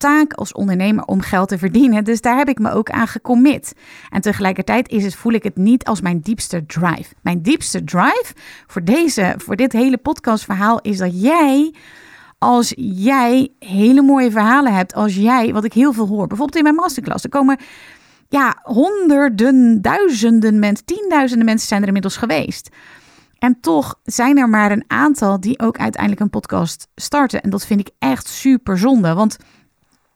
taak 0.00 0.32
als 0.32 0.52
ondernemer 0.52 1.04
om 1.04 1.20
geld 1.20 1.48
te 1.48 1.58
verdienen. 1.58 2.04
Dus 2.04 2.20
daar 2.20 2.36
heb 2.36 2.48
ik 2.48 2.58
me 2.58 2.70
ook 2.70 2.90
aan 2.90 3.06
gecommit. 3.06 3.72
En 4.10 4.20
tegelijkertijd 4.20 4.88
is 4.88 5.04
het, 5.04 5.14
voel 5.14 5.32
ik 5.32 5.42
het 5.42 5.56
niet 5.56 5.84
als 5.84 6.00
mijn 6.00 6.20
diepste 6.20 6.66
drive. 6.66 7.14
Mijn 7.22 7.42
diepste 7.42 7.84
drive 7.84 8.32
voor, 8.66 8.84
deze, 8.84 9.34
voor 9.36 9.56
dit 9.56 9.72
hele 9.72 9.96
podcastverhaal 9.96 10.80
is 10.80 10.98
dat 10.98 11.22
jij 11.22 11.74
als 12.38 12.72
jij 12.76 13.48
hele 13.58 14.02
mooie 14.02 14.30
verhalen 14.30 14.74
hebt, 14.74 14.94
als 14.94 15.14
jij, 15.14 15.52
wat 15.52 15.64
ik 15.64 15.72
heel 15.72 15.92
veel 15.92 16.06
hoor, 16.06 16.26
bijvoorbeeld 16.26 16.56
in 16.56 16.62
mijn 16.62 16.74
masterclass, 16.74 17.24
er 17.24 17.30
komen 17.30 17.58
ja, 18.28 18.58
honderden, 18.62 19.82
duizenden 19.82 20.58
mensen, 20.58 20.84
tienduizenden 20.84 21.46
mensen 21.46 21.68
zijn 21.68 21.80
er 21.80 21.86
inmiddels 21.86 22.16
geweest. 22.16 22.68
En 23.38 23.60
toch 23.60 24.00
zijn 24.04 24.38
er 24.38 24.48
maar 24.48 24.72
een 24.72 24.84
aantal 24.86 25.40
die 25.40 25.58
ook 25.58 25.78
uiteindelijk 25.78 26.22
een 26.22 26.30
podcast 26.30 26.88
starten. 26.94 27.42
En 27.42 27.50
dat 27.50 27.66
vind 27.66 27.80
ik 27.80 27.90
echt 27.98 28.28
super 28.28 28.78
zonde. 28.78 29.14
Want 29.14 29.36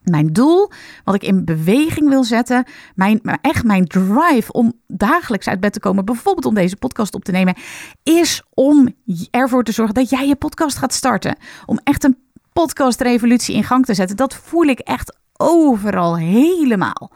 Mijn 0.05 0.27
doel, 0.27 0.71
wat 1.05 1.15
ik 1.15 1.23
in 1.23 1.45
beweging 1.45 2.09
wil 2.09 2.25
zetten, 2.25 2.65
mijn, 2.95 3.21
echt 3.41 3.65
mijn 3.65 3.87
drive 3.87 4.53
om 4.53 4.73
dagelijks 4.87 5.49
uit 5.49 5.61
bed 5.61 5.73
te 5.73 5.81
komen, 5.81 6.05
bijvoorbeeld 6.05 6.45
om 6.45 6.55
deze 6.55 6.77
podcast 6.77 7.15
op 7.15 7.25
te 7.25 7.33
nemen, 7.33 7.55
is 8.03 8.43
om 8.55 8.95
ervoor 9.31 9.65
te 9.65 9.73
zorgen 9.73 9.95
dat 9.95 10.11
jij 10.11 10.27
je 10.27 10.37
podcast 10.37 10.77
gaat 10.77 10.93
starten. 10.93 11.37
Om 11.67 11.81
echt 11.85 12.05
een 12.05 12.19
podcastrevolutie 12.53 13.55
in 13.55 13.65
gang 13.65 13.85
te 13.85 13.95
zetten. 13.95 14.17
Dat 14.17 14.35
voel 14.35 14.65
ik 14.65 14.79
echt 14.79 15.17
overal 15.37 16.17
helemaal. 16.17 17.11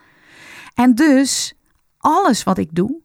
En 0.75 0.95
dus 0.95 1.54
alles 1.99 2.45
wat 2.45 2.59
ik 2.59 2.75
doe, 2.75 3.00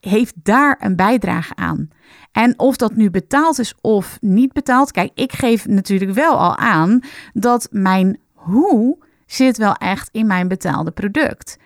heeft 0.00 0.34
daar 0.42 0.76
een 0.80 0.96
bijdrage 0.96 1.56
aan. 1.56 1.88
En 2.32 2.58
of 2.58 2.76
dat 2.76 2.94
nu 2.94 3.10
betaald 3.10 3.58
is 3.58 3.74
of 3.80 4.18
niet 4.20 4.52
betaald, 4.52 4.90
kijk, 4.90 5.10
ik 5.14 5.32
geef 5.32 5.66
natuurlijk 5.66 6.10
wel 6.12 6.38
al 6.38 6.56
aan 6.56 7.00
dat 7.32 7.68
mijn 7.70 8.18
hoe 8.32 9.03
zit 9.26 9.56
wel 9.56 9.74
echt 9.74 10.08
in 10.12 10.26
mijn 10.26 10.48
betaalde 10.48 10.90
product. 10.90 11.56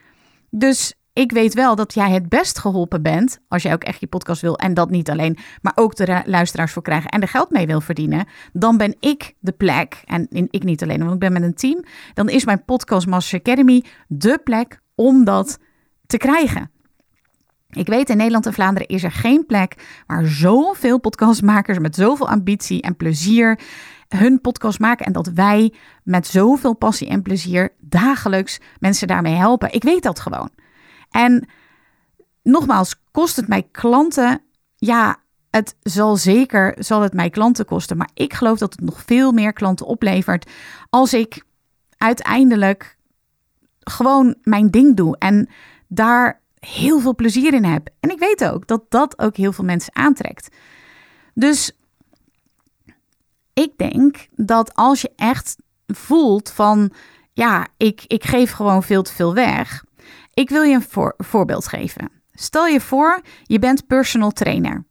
Dus 0.51 0.95
ik 1.13 1.33
weet 1.33 1.55
wel 1.55 1.75
dat 1.75 1.95
jij 1.95 2.11
het 2.11 2.29
best 2.29 2.59
geholpen 2.59 3.03
bent 3.03 3.41
als 3.49 3.63
jij 3.63 3.73
ook 3.73 3.85
echt 3.85 4.01
je 4.01 4.07
podcast 4.07 4.43
wil 4.43 4.59
en 4.59 4.75
dat 4.75 4.91
niet 4.91 5.11
alleen, 5.11 5.39
maar 5.63 5.73
ook 5.75 5.97
de 5.97 6.23
luisteraars 6.25 6.73
voor 6.73 6.83
krijgen 6.83 7.11
en 7.11 7.21
er 7.21 7.29
geld 7.29 7.51
mee 7.51 7.67
wil 7.67 7.81
verdienen. 7.81 8.27
Dan 8.53 8.77
ben 8.77 8.97
ik 9.01 9.35
de 9.39 9.53
plek 9.53 10.03
en 10.05 10.27
ik 10.31 10.63
niet 10.63 10.83
alleen, 10.83 10.99
want 10.99 11.13
ik 11.13 11.19
ben 11.19 11.33
met 11.33 11.43
een 11.43 11.55
team. 11.55 11.85
Dan 12.15 12.29
is 12.29 12.45
mijn 12.45 12.65
Podcast 12.65 13.07
Master 13.07 13.39
Academy 13.39 13.85
de 14.09 14.41
plek 14.45 14.81
om 14.95 15.25
dat 15.25 15.59
te 16.07 16.17
krijgen. 16.17 16.71
Ik 17.71 17.87
weet 17.87 18.11
in 18.11 18.17
Nederland 18.17 18.47
en 18.47 18.53
Vlaanderen 18.53 18.89
is 18.89 19.03
er 19.03 19.13
geen 19.13 19.47
plek 19.47 20.03
waar 20.07 20.27
zoveel 20.27 21.01
podcastmakers 21.01 21.79
met 21.79 21.95
zoveel 21.95 22.29
ambitie 22.29 22.83
en 22.83 22.97
plezier 22.97 23.61
hun 24.09 24.41
podcast 24.41 24.79
maken. 24.79 25.07
En 25.07 25.13
dat 25.13 25.27
wij 25.27 25.75
met 26.03 26.27
zoveel 26.27 26.75
passie 26.75 27.09
en 27.09 27.23
plezier 27.23 27.73
dagelijks 27.81 28.61
mensen 28.79 29.09
daarmee 29.09 29.35
helpen. 29.35 29.73
Ik 29.73 29.83
weet 29.83 30.03
dat 30.03 30.21
gewoon. 30.21 30.51
En 31.11 31.49
nogmaals, 32.43 33.03
kost 33.11 33.37
het 33.37 33.49
mij 33.49 33.69
klanten? 33.71 34.43
Ja, 34.77 35.17
het 35.51 35.77
zal 35.83 36.17
zeker 36.17 36.75
zal 36.79 37.01
het 37.01 37.13
mij 37.13 37.31
klanten 37.31 37.65
kosten. 37.65 37.97
Maar 37.97 38.11
ik 38.15 38.33
geloof 38.33 38.59
dat 38.59 38.73
het 38.73 38.81
nog 38.81 39.03
veel 39.07 39.33
meer 39.33 39.53
klanten 39.53 39.87
oplevert 39.87 40.51
als 40.91 41.15
ik 41.15 41.45
uiteindelijk 41.97 42.97
gewoon 43.81 44.37
mijn 44.43 44.71
ding 44.71 44.97
doe. 44.97 45.19
En 45.19 45.49
daar 45.89 46.41
heel 46.59 47.01
veel 47.01 47.15
plezier 47.15 47.55
in 47.55 47.65
heb. 47.65 47.89
En 48.01 48.11
ik 48.11 48.19
weet 48.19 48.45
ook 48.45 48.67
dat 48.67 48.85
dat 48.89 49.19
ook 49.19 49.37
heel 49.37 49.53
veel 49.53 49.65
mensen 49.65 49.95
aantrekt. 49.97 50.57
Dus 51.35 51.73
ik 53.59 53.73
denk 53.77 54.27
dat 54.37 54.75
als 54.75 55.01
je 55.01 55.11
echt 55.17 55.57
voelt 55.87 56.51
van, 56.51 56.93
ja, 57.33 57.67
ik, 57.77 58.05
ik 58.07 58.25
geef 58.25 58.51
gewoon 58.51 58.83
veel 58.83 59.03
te 59.03 59.13
veel 59.13 59.35
weg. 59.35 59.85
Ik 60.35 60.49
wil 60.49 60.63
je 60.63 60.75
een 60.75 60.83
voor, 60.83 61.15
voorbeeld 61.17 61.69
geven. 61.69 62.11
Stel 62.33 62.67
je 62.67 62.81
voor, 62.81 63.21
je 63.43 63.59
bent 63.59 63.87
personal 63.87 64.31
trainer. 64.31 64.85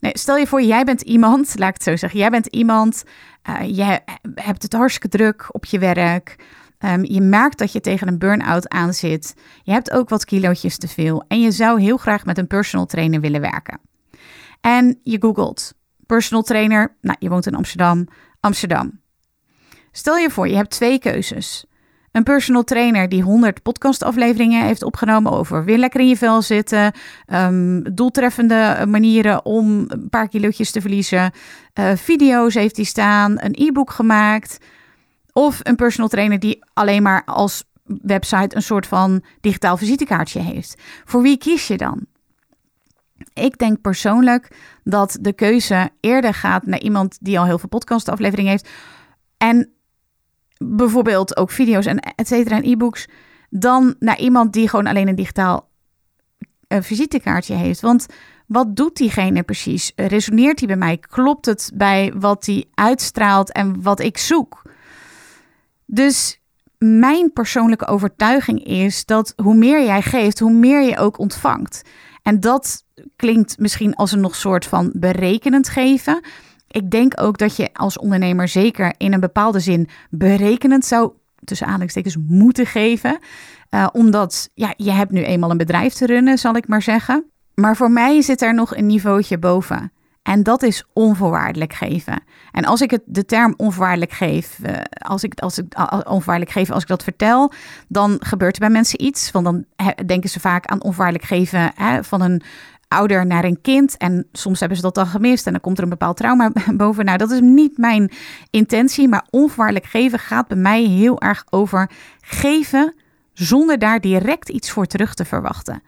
Nee, 0.00 0.18
stel 0.18 0.36
je 0.36 0.46
voor, 0.46 0.62
jij 0.62 0.84
bent 0.84 1.00
iemand, 1.00 1.52
laat 1.58 1.68
ik 1.68 1.74
het 1.74 1.82
zo 1.82 1.96
zeggen, 1.96 2.18
jij 2.18 2.30
bent 2.30 2.46
iemand, 2.46 3.02
uh, 3.50 3.76
je 3.76 4.00
hebt 4.34 4.62
het 4.62 4.72
hartstikke 4.72 5.16
druk 5.16 5.46
op 5.48 5.64
je 5.64 5.78
werk. 5.78 6.44
Um, 6.78 7.04
je 7.04 7.20
merkt 7.20 7.58
dat 7.58 7.72
je 7.72 7.80
tegen 7.80 8.08
een 8.08 8.18
burn-out 8.18 8.68
aan 8.68 8.94
zit. 8.94 9.34
Je 9.62 9.72
hebt 9.72 9.90
ook 9.90 10.08
wat 10.08 10.24
kilootjes 10.24 10.78
te 10.78 10.88
veel 10.88 11.24
en 11.28 11.40
je 11.40 11.50
zou 11.50 11.80
heel 11.80 11.96
graag 11.96 12.24
met 12.24 12.38
een 12.38 12.46
personal 12.46 12.86
trainer 12.86 13.20
willen 13.20 13.40
werken. 13.40 13.80
En 14.60 15.00
je 15.02 15.20
googelt 15.20 15.74
personal 16.12 16.42
trainer. 16.42 16.96
Nou, 17.00 17.16
je 17.18 17.28
woont 17.28 17.46
in 17.46 17.54
Amsterdam. 17.54 18.06
Amsterdam. 18.40 19.00
Stel 19.92 20.16
je 20.16 20.30
voor, 20.30 20.48
je 20.48 20.56
hebt 20.56 20.70
twee 20.70 20.98
keuzes. 20.98 21.64
Een 22.10 22.22
personal 22.22 22.64
trainer 22.64 23.08
die 23.08 23.22
100 23.22 23.62
podcastafleveringen 23.62 24.64
heeft 24.64 24.82
opgenomen 24.82 25.32
over 25.32 25.64
weer 25.64 25.78
lekker 25.78 26.00
in 26.00 26.08
je 26.08 26.16
vel 26.16 26.42
zitten, 26.42 26.92
um, 27.26 27.94
doeltreffende 27.94 28.84
manieren 28.88 29.44
om 29.44 29.84
een 29.88 30.08
paar 30.10 30.28
kilootjes 30.28 30.70
te 30.70 30.80
verliezen, 30.80 31.32
uh, 31.74 31.92
video's 31.94 32.54
heeft 32.54 32.76
hij 32.76 32.84
staan, 32.84 33.34
een 33.36 33.54
e-book 33.54 33.90
gemaakt. 33.90 34.58
Of 35.32 35.60
een 35.62 35.76
personal 35.76 36.08
trainer 36.08 36.38
die 36.38 36.64
alleen 36.72 37.02
maar 37.02 37.24
als 37.24 37.64
website 38.02 38.56
een 38.56 38.62
soort 38.62 38.86
van 38.86 39.22
digitaal 39.40 39.76
visitekaartje 39.76 40.40
heeft. 40.40 40.80
Voor 41.04 41.22
wie 41.22 41.38
kies 41.38 41.66
je 41.66 41.76
dan? 41.76 42.06
Ik 43.34 43.58
denk 43.58 43.80
persoonlijk 43.80 44.56
dat 44.84 45.18
de 45.20 45.32
keuze 45.32 45.90
eerder 46.00 46.34
gaat 46.34 46.66
naar 46.66 46.80
iemand 46.80 47.18
die 47.20 47.38
al 47.38 47.44
heel 47.44 47.58
veel 47.58 47.68
podcastafleveringen 47.68 48.50
heeft. 48.50 48.68
En 49.36 49.72
bijvoorbeeld 50.58 51.36
ook 51.36 51.50
video's 51.50 51.86
en 51.86 51.98
et 51.98 52.28
cetera 52.28 52.56
en 52.56 52.64
e-books. 52.64 53.08
Dan 53.50 53.94
naar 53.98 54.18
iemand 54.18 54.52
die 54.52 54.68
gewoon 54.68 54.86
alleen 54.86 55.08
een 55.08 55.14
digitaal 55.14 55.68
uh, 56.68 56.78
visitekaartje 56.80 57.54
heeft. 57.54 57.80
Want 57.80 58.06
wat 58.46 58.76
doet 58.76 58.96
diegene 58.96 59.42
precies? 59.42 59.92
Resoneert 59.96 60.58
hij 60.58 60.68
bij 60.68 60.76
mij? 60.76 60.98
Klopt 60.98 61.46
het 61.46 61.70
bij 61.74 62.12
wat 62.16 62.46
hij 62.46 62.64
uitstraalt 62.74 63.52
en 63.52 63.82
wat 63.82 64.00
ik 64.00 64.18
zoek? 64.18 64.62
Dus 65.86 66.40
mijn 66.78 67.32
persoonlijke 67.32 67.86
overtuiging 67.86 68.64
is 68.64 69.04
dat 69.04 69.32
hoe 69.36 69.54
meer 69.54 69.84
jij 69.84 70.02
geeft, 70.02 70.38
hoe 70.38 70.52
meer 70.52 70.82
je 70.82 70.98
ook 70.98 71.18
ontvangt. 71.18 71.82
En 72.22 72.40
dat 72.40 72.84
klinkt 73.16 73.58
misschien 73.58 73.94
als 73.94 74.12
een 74.12 74.20
nog 74.20 74.36
soort 74.36 74.66
van 74.66 74.90
berekenend 74.94 75.68
geven. 75.68 76.20
Ik 76.68 76.90
denk 76.90 77.20
ook 77.20 77.38
dat 77.38 77.56
je 77.56 77.70
als 77.72 77.98
ondernemer 77.98 78.48
zeker 78.48 78.94
in 78.96 79.12
een 79.12 79.20
bepaalde 79.20 79.60
zin 79.60 79.88
berekenend 80.10 80.84
zou, 80.84 81.12
tussen 81.44 81.66
aanhalingstekens, 81.66 82.16
moeten 82.28 82.66
geven. 82.66 83.18
Uh, 83.70 83.86
omdat 83.92 84.50
ja, 84.54 84.74
je 84.76 84.90
hebt 84.90 85.10
nu 85.10 85.22
eenmaal 85.22 85.50
een 85.50 85.56
bedrijf 85.56 85.92
te 85.92 86.06
runnen, 86.06 86.38
zal 86.38 86.56
ik 86.56 86.68
maar 86.68 86.82
zeggen. 86.82 87.24
Maar 87.54 87.76
voor 87.76 87.90
mij 87.90 88.22
zit 88.22 88.42
er 88.42 88.54
nog 88.54 88.76
een 88.76 88.86
niveautje 88.86 89.38
boven. 89.38 89.92
En 90.22 90.42
dat 90.42 90.62
is 90.62 90.84
onvoorwaardelijk 90.92 91.72
geven. 91.72 92.22
En 92.52 92.64
als 92.64 92.80
ik 92.80 92.90
het 92.90 93.02
de 93.06 93.24
term 93.24 93.54
onvoorwaardelijk 93.56 94.12
geef, 94.12 94.58
uh, 94.62 94.76
als 94.92 95.24
ik, 95.24 95.40
als 95.40 95.58
ik 95.58 95.74
onvoorwaardelijk 95.88 96.50
geef, 96.50 96.70
als 96.70 96.82
ik 96.82 96.88
dat 96.88 97.02
vertel, 97.02 97.52
dan 97.88 98.16
gebeurt 98.18 98.54
er 98.54 98.60
bij 98.60 98.70
mensen 98.70 99.04
iets. 99.04 99.30
Want 99.30 99.44
dan 99.44 99.64
denken 100.06 100.30
ze 100.30 100.40
vaak 100.40 100.66
aan 100.66 100.82
onvoorwaardelijk 100.82 101.28
geven 101.28 101.72
hè, 101.74 102.04
van 102.04 102.20
een 102.20 102.42
ouder 102.92 103.26
naar 103.26 103.44
een 103.44 103.60
kind. 103.60 103.96
En 103.96 104.26
soms 104.32 104.58
hebben 104.58 104.76
ze 104.76 104.82
dat 104.82 104.94
dan 104.94 105.06
gemist 105.06 105.46
en 105.46 105.52
dan 105.52 105.60
komt 105.60 105.78
er 105.78 105.84
een 105.84 105.88
bepaald 105.90 106.16
trauma 106.16 106.52
boven. 106.74 107.04
Nou, 107.04 107.18
dat 107.18 107.30
is 107.30 107.40
niet 107.40 107.78
mijn 107.78 108.10
intentie, 108.50 109.08
maar 109.08 109.26
onvoorwaardelijk 109.30 109.86
geven 109.86 110.18
gaat 110.18 110.48
bij 110.48 110.56
mij 110.56 110.82
heel 110.82 111.20
erg 111.20 111.44
over 111.50 111.90
geven 112.20 112.94
zonder 113.32 113.78
daar 113.78 114.00
direct 114.00 114.48
iets 114.48 114.70
voor 114.70 114.86
terug 114.86 115.14
te 115.14 115.24
verwachten. 115.24 115.82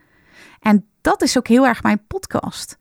En 0.60 0.86
dat 1.00 1.22
is 1.22 1.38
ook 1.38 1.48
heel 1.48 1.66
erg 1.66 1.82
mijn 1.82 2.06
podcast. 2.06 2.78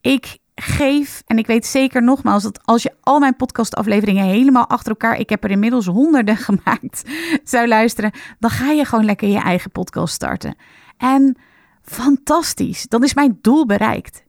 Ik 0.00 0.38
geef, 0.54 1.22
en 1.26 1.38
ik 1.38 1.46
weet 1.46 1.66
zeker 1.66 2.02
nogmaals 2.02 2.42
dat 2.42 2.60
als 2.64 2.82
je 2.82 2.94
al 3.00 3.18
mijn 3.18 3.36
podcastafleveringen 3.36 4.24
helemaal 4.24 4.68
achter 4.68 4.90
elkaar, 4.90 5.18
ik 5.18 5.28
heb 5.28 5.44
er 5.44 5.50
inmiddels 5.50 5.86
honderden 5.86 6.36
gemaakt, 6.48 7.02
zou 7.44 7.68
luisteren, 7.68 8.10
dan 8.38 8.50
ga 8.50 8.70
je 8.70 8.84
gewoon 8.84 9.04
lekker 9.04 9.28
je 9.28 9.38
eigen 9.40 9.70
podcast 9.70 10.14
starten. 10.14 10.56
En 10.96 11.36
fantastisch, 11.90 12.86
dan 12.88 13.04
is 13.04 13.14
mijn 13.14 13.38
doel 13.40 13.66
bereikt. 13.66 14.22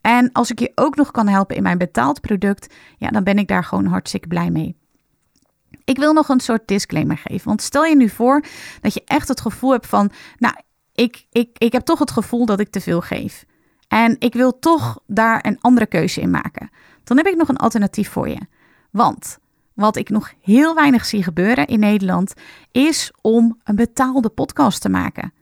En 0.00 0.32
als 0.32 0.50
ik 0.50 0.58
je 0.58 0.72
ook 0.74 0.96
nog 0.96 1.10
kan 1.10 1.28
helpen 1.28 1.56
in 1.56 1.62
mijn 1.62 1.78
betaald 1.78 2.20
product, 2.20 2.74
ja, 2.96 3.08
dan 3.08 3.24
ben 3.24 3.38
ik 3.38 3.48
daar 3.48 3.64
gewoon 3.64 3.86
hartstikke 3.86 4.28
blij 4.28 4.50
mee. 4.50 4.76
Ik 5.84 5.98
wil 5.98 6.12
nog 6.12 6.28
een 6.28 6.40
soort 6.40 6.68
disclaimer 6.68 7.18
geven. 7.18 7.48
Want 7.48 7.62
stel 7.62 7.84
je 7.84 7.96
nu 7.96 8.08
voor 8.08 8.44
dat 8.80 8.94
je 8.94 9.02
echt 9.04 9.28
het 9.28 9.40
gevoel 9.40 9.70
hebt 9.70 9.86
van, 9.86 10.10
nou, 10.36 10.54
ik, 10.92 11.26
ik, 11.30 11.48
ik 11.58 11.72
heb 11.72 11.84
toch 11.84 11.98
het 11.98 12.10
gevoel 12.10 12.46
dat 12.46 12.60
ik 12.60 12.70
te 12.70 12.80
veel 12.80 13.00
geef. 13.00 13.44
En 13.88 14.16
ik 14.18 14.34
wil 14.34 14.58
toch 14.58 15.00
daar 15.06 15.46
een 15.46 15.60
andere 15.60 15.86
keuze 15.86 16.20
in 16.20 16.30
maken. 16.30 16.70
Dan 17.04 17.16
heb 17.16 17.26
ik 17.26 17.36
nog 17.36 17.48
een 17.48 17.56
alternatief 17.56 18.10
voor 18.10 18.28
je. 18.28 18.40
Want 18.90 19.38
wat 19.74 19.96
ik 19.96 20.08
nog 20.08 20.32
heel 20.40 20.74
weinig 20.74 21.04
zie 21.04 21.22
gebeuren 21.22 21.66
in 21.66 21.80
Nederland, 21.80 22.34
is 22.72 23.12
om 23.20 23.60
een 23.64 23.76
betaalde 23.76 24.28
podcast 24.28 24.80
te 24.80 24.88
maken. 24.88 25.32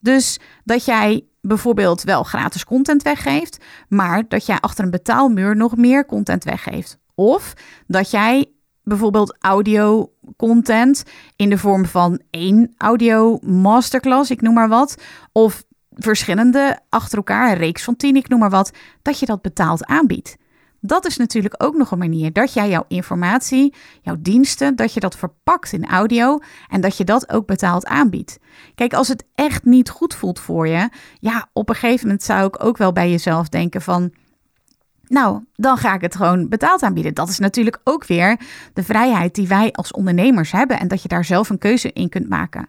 Dus 0.00 0.38
dat 0.64 0.84
jij 0.84 1.24
bijvoorbeeld 1.40 2.02
wel 2.02 2.22
gratis 2.22 2.64
content 2.64 3.02
weggeeft, 3.02 3.64
maar 3.88 4.28
dat 4.28 4.46
jij 4.46 4.60
achter 4.60 4.84
een 4.84 4.90
betaalmuur 4.90 5.56
nog 5.56 5.76
meer 5.76 6.06
content 6.06 6.44
weggeeft. 6.44 6.98
Of 7.14 7.54
dat 7.86 8.10
jij 8.10 8.46
bijvoorbeeld 8.82 9.36
audio 9.40 10.12
content 10.36 11.04
in 11.36 11.50
de 11.50 11.58
vorm 11.58 11.86
van 11.86 12.20
één 12.30 12.74
audio 12.76 13.38
masterclass, 13.42 14.30
ik 14.30 14.40
noem 14.40 14.54
maar 14.54 14.68
wat, 14.68 15.02
of 15.32 15.64
verschillende 15.90 16.78
achter 16.88 17.18
elkaar, 17.18 17.50
een 17.50 17.58
reeks 17.58 17.82
van 17.84 17.96
tien, 17.96 18.16
ik 18.16 18.28
noem 18.28 18.38
maar 18.38 18.50
wat, 18.50 18.70
dat 19.02 19.18
je 19.18 19.26
dat 19.26 19.42
betaald 19.42 19.84
aanbiedt. 19.84 20.36
Dat 20.80 21.06
is 21.06 21.16
natuurlijk 21.16 21.54
ook 21.58 21.76
nog 21.76 21.90
een 21.90 21.98
manier 21.98 22.32
dat 22.32 22.52
jij 22.52 22.68
jouw 22.68 22.84
informatie, 22.88 23.74
jouw 24.02 24.16
diensten, 24.18 24.76
dat 24.76 24.94
je 24.94 25.00
dat 25.00 25.16
verpakt 25.16 25.72
in 25.72 25.86
audio 25.86 26.38
en 26.68 26.80
dat 26.80 26.96
je 26.96 27.04
dat 27.04 27.32
ook 27.32 27.46
betaald 27.46 27.86
aanbiedt. 27.86 28.38
Kijk, 28.74 28.94
als 28.94 29.08
het 29.08 29.24
echt 29.34 29.64
niet 29.64 29.90
goed 29.90 30.14
voelt 30.14 30.40
voor 30.40 30.68
je, 30.68 30.88
ja, 31.18 31.48
op 31.52 31.68
een 31.68 31.74
gegeven 31.74 32.06
moment 32.06 32.24
zou 32.24 32.46
ik 32.46 32.64
ook 32.64 32.76
wel 32.76 32.92
bij 32.92 33.10
jezelf 33.10 33.48
denken 33.48 33.82
van, 33.82 34.12
Nou, 35.06 35.44
dan 35.54 35.76
ga 35.76 35.94
ik 35.94 36.00
het 36.00 36.16
gewoon 36.16 36.48
betaald 36.48 36.82
aanbieden. 36.82 37.14
Dat 37.14 37.28
is 37.28 37.38
natuurlijk 37.38 37.80
ook 37.84 38.06
weer 38.06 38.40
de 38.72 38.82
vrijheid 38.82 39.34
die 39.34 39.48
wij 39.48 39.72
als 39.72 39.92
ondernemers 39.92 40.52
hebben 40.52 40.78
en 40.78 40.88
dat 40.88 41.02
je 41.02 41.08
daar 41.08 41.24
zelf 41.24 41.50
een 41.50 41.58
keuze 41.58 41.92
in 41.92 42.08
kunt 42.08 42.28
maken. 42.28 42.68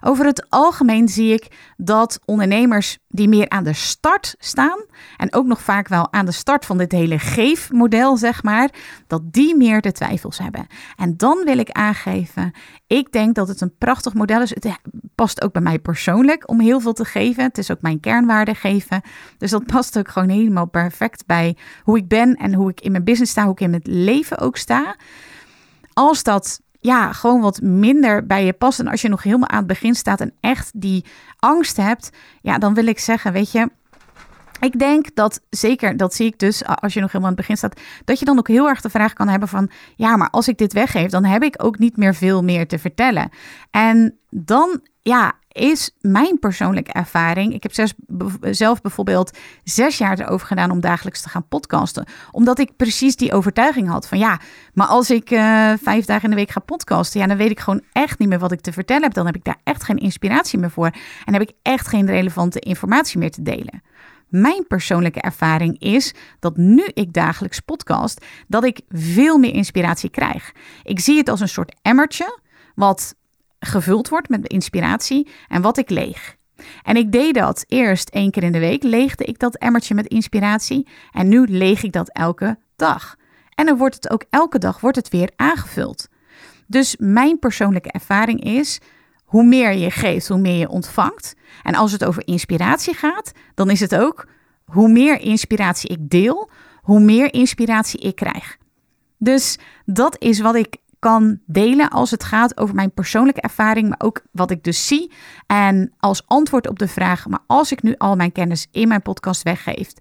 Over 0.00 0.26
het 0.26 0.46
algemeen 0.48 1.08
zie 1.08 1.32
ik 1.32 1.72
dat 1.76 2.20
ondernemers 2.24 2.98
die 3.08 3.28
meer 3.28 3.48
aan 3.48 3.64
de 3.64 3.72
start 3.72 4.34
staan 4.38 4.84
en 5.16 5.34
ook 5.34 5.46
nog 5.46 5.60
vaak 5.62 5.88
wel 5.88 6.12
aan 6.12 6.26
de 6.26 6.32
start 6.32 6.64
van 6.64 6.78
dit 6.78 6.92
hele 6.92 7.18
geefmodel, 7.18 8.16
zeg 8.16 8.42
maar, 8.42 8.70
dat 9.06 9.32
die 9.32 9.56
meer 9.56 9.80
de 9.80 9.92
twijfels 9.92 10.38
hebben. 10.38 10.66
En 10.96 11.16
dan 11.16 11.42
wil 11.44 11.58
ik 11.58 11.70
aangeven, 11.70 12.52
ik 12.86 13.12
denk 13.12 13.34
dat 13.34 13.48
het 13.48 13.60
een 13.60 13.76
prachtig 13.78 14.14
model 14.14 14.42
is. 14.42 14.50
Het 14.50 14.78
past 15.14 15.42
ook 15.42 15.52
bij 15.52 15.62
mij 15.62 15.78
persoonlijk 15.78 16.48
om 16.48 16.60
heel 16.60 16.80
veel 16.80 16.92
te 16.92 17.04
geven. 17.04 17.44
Het 17.44 17.58
is 17.58 17.70
ook 17.70 17.80
mijn 17.80 18.00
kernwaarde 18.00 18.54
geven. 18.54 19.00
Dus 19.38 19.50
dat 19.50 19.66
past 19.66 19.98
ook 19.98 20.08
gewoon 20.08 20.28
helemaal 20.28 20.66
perfect 20.66 21.26
bij 21.26 21.56
hoe 21.82 21.98
ik 21.98 22.08
ben 22.08 22.34
en 22.34 22.54
hoe 22.54 22.70
ik 22.70 22.80
in 22.80 22.90
mijn 22.90 23.04
business 23.04 23.32
sta, 23.32 23.42
hoe 23.42 23.52
ik 23.52 23.60
in 23.60 23.70
mijn 23.70 23.82
leven 23.84 24.38
ook 24.38 24.56
sta. 24.56 24.96
Als 25.92 26.22
dat 26.22 26.60
ja, 26.86 27.12
gewoon 27.12 27.40
wat 27.40 27.60
minder 27.60 28.26
bij 28.26 28.44
je 28.44 28.52
past. 28.52 28.78
En 28.80 28.88
als 28.88 29.02
je 29.02 29.08
nog 29.08 29.22
helemaal 29.22 29.48
aan 29.48 29.58
het 29.58 29.66
begin 29.66 29.94
staat 29.94 30.20
en 30.20 30.32
echt 30.40 30.70
die 30.74 31.04
angst 31.38 31.76
hebt, 31.76 32.10
ja, 32.40 32.58
dan 32.58 32.74
wil 32.74 32.86
ik 32.86 32.98
zeggen, 32.98 33.32
weet 33.32 33.52
je. 33.52 33.70
Ik 34.60 34.78
denk 34.78 35.14
dat 35.14 35.40
zeker, 35.50 35.96
dat 35.96 36.14
zie 36.14 36.26
ik 36.26 36.38
dus 36.38 36.64
als 36.64 36.94
je 36.94 37.00
nog 37.00 37.12
helemaal 37.12 37.30
aan 37.30 37.36
het 37.36 37.46
begin 37.46 37.56
staat, 37.56 37.80
dat 38.04 38.18
je 38.18 38.24
dan 38.24 38.38
ook 38.38 38.48
heel 38.48 38.68
erg 38.68 38.80
de 38.80 38.90
vraag 38.90 39.12
kan 39.12 39.28
hebben 39.28 39.48
van, 39.48 39.70
ja, 39.96 40.16
maar 40.16 40.30
als 40.30 40.48
ik 40.48 40.58
dit 40.58 40.72
weggeef, 40.72 41.10
dan 41.10 41.24
heb 41.24 41.42
ik 41.42 41.64
ook 41.64 41.78
niet 41.78 41.96
meer 41.96 42.14
veel 42.14 42.42
meer 42.42 42.66
te 42.66 42.78
vertellen. 42.78 43.30
En 43.70 44.18
dan, 44.30 44.80
ja, 45.06 45.32
is 45.52 45.90
mijn 46.00 46.38
persoonlijke 46.38 46.92
ervaring. 46.92 47.54
Ik 47.54 47.62
heb 47.62 47.92
zelf 48.54 48.80
bijvoorbeeld 48.80 49.38
zes 49.64 49.98
jaar 49.98 50.18
erover 50.18 50.46
gedaan 50.46 50.70
om 50.70 50.80
dagelijks 50.80 51.22
te 51.22 51.28
gaan 51.28 51.48
podcasten. 51.48 52.06
Omdat 52.30 52.58
ik 52.58 52.76
precies 52.76 53.16
die 53.16 53.32
overtuiging 53.32 53.88
had 53.88 54.08
van 54.08 54.18
ja, 54.18 54.40
maar 54.74 54.86
als 54.86 55.10
ik 55.10 55.30
uh, 55.30 55.72
vijf 55.82 56.04
dagen 56.04 56.24
in 56.24 56.30
de 56.30 56.36
week 56.36 56.50
ga 56.50 56.60
podcasten, 56.60 57.20
ja, 57.20 57.26
dan 57.26 57.36
weet 57.36 57.50
ik 57.50 57.60
gewoon 57.60 57.82
echt 57.92 58.18
niet 58.18 58.28
meer 58.28 58.38
wat 58.38 58.52
ik 58.52 58.60
te 58.60 58.72
vertellen 58.72 59.02
heb. 59.02 59.14
Dan 59.14 59.26
heb 59.26 59.34
ik 59.34 59.44
daar 59.44 59.60
echt 59.64 59.84
geen 59.84 59.98
inspiratie 59.98 60.58
meer 60.58 60.70
voor. 60.70 60.90
En 61.24 61.32
heb 61.32 61.42
ik 61.42 61.52
echt 61.62 61.88
geen 61.88 62.06
relevante 62.06 62.58
informatie 62.58 63.18
meer 63.18 63.30
te 63.30 63.42
delen. 63.42 63.82
Mijn 64.28 64.66
persoonlijke 64.66 65.20
ervaring 65.20 65.78
is 65.78 66.14
dat 66.38 66.56
nu 66.56 66.84
ik 66.94 67.12
dagelijks 67.12 67.60
podcast, 67.60 68.24
dat 68.48 68.64
ik 68.64 68.80
veel 68.88 69.38
meer 69.38 69.54
inspiratie 69.54 70.10
krijg. 70.10 70.52
Ik 70.82 71.00
zie 71.00 71.18
het 71.18 71.28
als 71.28 71.40
een 71.40 71.48
soort 71.48 71.74
emmertje, 71.82 72.40
wat 72.74 73.14
gevuld 73.58 74.08
wordt 74.08 74.28
met 74.28 74.46
inspiratie 74.48 75.28
en 75.48 75.62
wat 75.62 75.78
ik 75.78 75.90
leeg. 75.90 76.36
En 76.82 76.96
ik 76.96 77.12
deed 77.12 77.34
dat 77.34 77.64
eerst 77.68 78.08
één 78.08 78.30
keer 78.30 78.42
in 78.42 78.52
de 78.52 78.58
week, 78.58 78.82
leegde 78.82 79.24
ik 79.24 79.38
dat 79.38 79.56
emmertje 79.56 79.94
met 79.94 80.06
inspiratie 80.06 80.86
en 81.10 81.28
nu 81.28 81.46
leeg 81.46 81.82
ik 81.82 81.92
dat 81.92 82.12
elke 82.12 82.58
dag. 82.76 83.16
En 83.54 83.66
dan 83.66 83.76
wordt 83.76 83.94
het 83.94 84.10
ook 84.10 84.24
elke 84.30 84.58
dag 84.58 84.80
wordt 84.80 84.96
het 84.96 85.08
weer 85.08 85.30
aangevuld. 85.36 86.08
Dus 86.66 86.96
mijn 86.98 87.38
persoonlijke 87.38 87.90
ervaring 87.90 88.44
is, 88.44 88.80
hoe 89.24 89.44
meer 89.44 89.72
je 89.72 89.90
geeft, 89.90 90.28
hoe 90.28 90.38
meer 90.38 90.58
je 90.58 90.68
ontvangt. 90.68 91.34
En 91.62 91.74
als 91.74 91.92
het 91.92 92.04
over 92.04 92.26
inspiratie 92.26 92.94
gaat, 92.94 93.32
dan 93.54 93.70
is 93.70 93.80
het 93.80 93.94
ook, 93.94 94.28
hoe 94.64 94.88
meer 94.88 95.20
inspiratie 95.20 95.90
ik 95.90 96.10
deel, 96.10 96.50
hoe 96.82 97.00
meer 97.00 97.34
inspiratie 97.34 98.00
ik 98.00 98.14
krijg. 98.14 98.56
Dus 99.18 99.58
dat 99.84 100.16
is 100.22 100.40
wat 100.40 100.54
ik 100.54 100.76
kan 100.98 101.38
delen 101.46 101.90
als 101.90 102.10
het 102.10 102.24
gaat 102.24 102.58
over 102.58 102.74
mijn 102.74 102.92
persoonlijke 102.92 103.40
ervaring, 103.40 103.88
maar 103.88 104.00
ook 104.00 104.22
wat 104.30 104.50
ik 104.50 104.64
dus 104.64 104.86
zie. 104.86 105.12
En 105.46 105.92
als 105.98 106.22
antwoord 106.26 106.68
op 106.68 106.78
de 106.78 106.88
vraag, 106.88 107.28
maar 107.28 107.42
als 107.46 107.72
ik 107.72 107.82
nu 107.82 107.94
al 107.98 108.16
mijn 108.16 108.32
kennis 108.32 108.66
in 108.70 108.88
mijn 108.88 109.02
podcast 109.02 109.42
weggeef, 109.42 109.92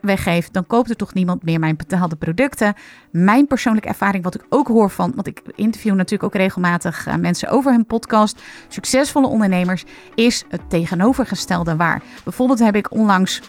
weggeef, 0.00 0.50
dan 0.50 0.66
koopt 0.66 0.90
er 0.90 0.96
toch 0.96 1.14
niemand 1.14 1.42
meer 1.42 1.58
mijn 1.58 1.76
betaalde 1.76 2.16
producten. 2.16 2.74
Mijn 3.10 3.46
persoonlijke 3.46 3.88
ervaring, 3.88 4.24
wat 4.24 4.34
ik 4.34 4.46
ook 4.48 4.68
hoor 4.68 4.90
van, 4.90 5.12
want 5.14 5.26
ik 5.26 5.42
interview 5.54 5.94
natuurlijk 5.94 6.22
ook 6.22 6.40
regelmatig 6.40 7.06
uh, 7.06 7.14
mensen 7.14 7.48
over 7.48 7.72
hun 7.72 7.86
podcast, 7.86 8.42
succesvolle 8.68 9.26
ondernemers, 9.26 9.84
is 10.14 10.44
het 10.48 10.70
tegenovergestelde 10.70 11.76
waar. 11.76 12.02
Bijvoorbeeld 12.24 12.58
heb 12.58 12.76
ik 12.76 12.92
onlangs 12.92 13.42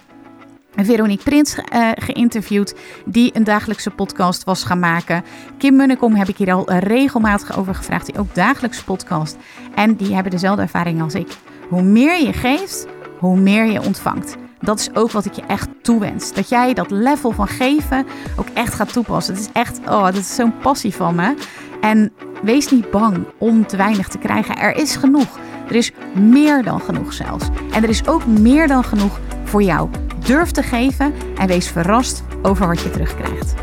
Veronique 0.76 1.24
Prins 1.24 1.58
uh, 1.58 1.90
geïnterviewd, 1.96 2.76
die 3.06 3.36
een 3.36 3.44
dagelijkse 3.44 3.90
podcast 3.90 4.44
was 4.44 4.64
gaan 4.64 4.80
maken. 4.80 5.24
Kim 5.58 5.76
Munnekom 5.76 6.16
heb 6.16 6.28
ik 6.28 6.38
hier 6.38 6.54
al 6.54 6.74
regelmatig 6.74 7.58
over 7.58 7.76
gevraagd, 7.76 8.06
die 8.06 8.20
ook 8.20 8.36
dagelijks 8.36 8.84
podcast. 8.84 9.38
En 9.76 9.96
die 9.96 10.14
hebben 10.14 10.32
dezelfde 10.32 10.62
ervaring 10.62 11.02
als 11.02 11.14
ik. 11.14 11.28
Hoe 11.70 11.82
meer 11.82 12.22
je 12.26 12.34
geeft, 12.34 12.88
hoe 13.18 13.38
meer 13.38 13.66
je 13.66 13.82
ontvangt. 13.82 14.36
Dat 14.62 14.80
is 14.80 14.96
ook 14.96 15.12
wat 15.12 15.26
ik 15.26 15.34
je 15.34 15.42
echt 15.42 15.68
toewens. 15.82 16.34
Dat 16.34 16.50
jij 16.50 16.74
dat 16.74 16.92
level 16.92 17.32
van 17.32 17.48
geven 17.48 18.06
ook 18.36 18.48
echt 18.54 18.74
gaat 18.74 18.94
toepassen. 18.94 19.34
Het 19.34 19.44
is 19.44 19.50
echt, 19.54 19.80
oh, 19.80 20.04
dat 20.04 20.16
is 20.16 20.36
zo'n 20.36 20.58
passie 20.58 20.96
van 20.96 21.16
me. 21.16 21.36
En 21.82 22.12
wees 22.42 22.72
niet 22.72 22.92
bang 22.92 23.26
om 23.38 23.68
te 23.68 23.78
weinig 23.78 24.08
te 24.08 24.18
krijgen. 24.18 24.58
Er 24.58 24.76
is 24.76 24.96
genoeg. 24.96 25.40
Er 25.68 25.76
is 25.76 25.92
meer 26.14 26.64
dan 26.64 26.82
genoeg 26.82 27.14
zelfs. 27.14 27.46
En 27.72 27.84
er 27.84 27.90
is 27.90 28.08
ook 28.08 28.26
meer 28.26 28.68
dan 28.68 28.84
genoeg 28.84 29.20
voor 29.44 29.64
jou. 29.64 29.90
Durf 30.26 30.52
te 30.52 30.64
geven 30.64 31.14
en 31.38 31.48
wees 31.48 31.68
verrast 31.68 32.24
over 32.42 32.68
wat 32.68 32.82
je 32.82 32.90
terugkrijgt. 32.90 33.54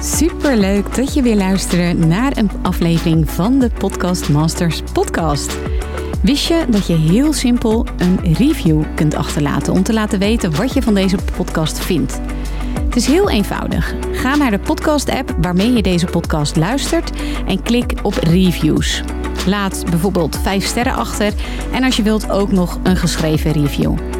Super 0.00 0.56
leuk 0.56 0.94
dat 0.94 1.14
je 1.14 1.22
weer 1.22 1.36
luistert 1.36 2.06
naar 2.06 2.36
een 2.36 2.50
aflevering 2.62 3.30
van 3.30 3.58
de 3.58 3.70
Podcast 3.78 4.28
Masters 4.28 4.82
podcast. 4.92 5.58
Wist 6.22 6.46
je 6.46 6.64
dat 6.68 6.86
je 6.86 6.96
heel 6.96 7.32
simpel 7.32 7.86
een 7.96 8.34
review 8.34 8.82
kunt 8.94 9.14
achterlaten 9.14 9.72
om 9.72 9.82
te 9.82 9.92
laten 9.92 10.18
weten 10.18 10.56
wat 10.56 10.74
je 10.74 10.82
van 10.82 10.94
deze 10.94 11.16
podcast 11.36 11.78
vindt? 11.78 12.20
Het 12.84 12.96
is 12.96 13.06
heel 13.06 13.30
eenvoudig. 13.30 13.94
Ga 14.12 14.36
naar 14.36 14.50
de 14.50 14.58
podcast-app 14.58 15.34
waarmee 15.40 15.72
je 15.72 15.82
deze 15.82 16.06
podcast 16.06 16.56
luistert 16.56 17.10
en 17.46 17.62
klik 17.62 17.92
op 18.02 18.14
reviews. 18.14 19.02
Laat 19.46 19.84
bijvoorbeeld 19.90 20.38
5 20.42 20.64
sterren 20.64 20.94
achter 20.94 21.32
en 21.72 21.84
als 21.84 21.96
je 21.96 22.02
wilt 22.02 22.30
ook 22.30 22.52
nog 22.52 22.78
een 22.82 22.96
geschreven 22.96 23.52
review. 23.52 24.19